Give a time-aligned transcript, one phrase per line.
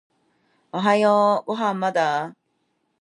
[0.71, 2.35] おはようご飯まだ？